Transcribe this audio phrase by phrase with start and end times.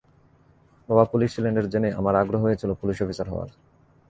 [0.89, 3.49] বাবা পুলিশ ছিলেন এটা জেনেই আমার আগ্রহ হয়েছিল পুলিশ অফিসার হওয়ার।